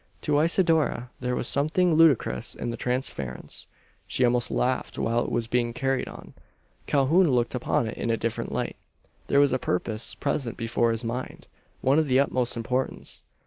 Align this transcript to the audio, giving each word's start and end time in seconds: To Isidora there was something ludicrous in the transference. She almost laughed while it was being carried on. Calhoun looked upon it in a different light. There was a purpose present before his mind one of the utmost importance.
To 0.21 0.39
Isidora 0.39 1.11
there 1.19 1.35
was 1.35 1.47
something 1.47 1.93
ludicrous 1.93 2.55
in 2.55 2.71
the 2.71 2.75
transference. 2.75 3.67
She 4.07 4.25
almost 4.25 4.49
laughed 4.49 4.97
while 4.97 5.23
it 5.23 5.31
was 5.31 5.45
being 5.45 5.73
carried 5.73 6.07
on. 6.07 6.33
Calhoun 6.87 7.29
looked 7.29 7.53
upon 7.53 7.85
it 7.85 7.99
in 7.99 8.09
a 8.09 8.17
different 8.17 8.51
light. 8.51 8.77
There 9.27 9.39
was 9.39 9.53
a 9.53 9.59
purpose 9.59 10.15
present 10.15 10.57
before 10.57 10.89
his 10.89 11.03
mind 11.03 11.45
one 11.81 11.99
of 11.99 12.07
the 12.07 12.19
utmost 12.19 12.57
importance. 12.57 13.25